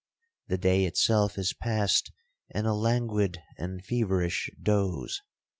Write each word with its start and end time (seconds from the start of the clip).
The 0.47 0.57
day 0.57 0.85
itself 0.85 1.37
is 1.37 1.53
passed 1.53 2.11
in 2.49 2.65
a 2.65 2.73
languid 2.73 3.37
and 3.59 3.85
feverish 3.85 4.49
doze. 4.59 5.21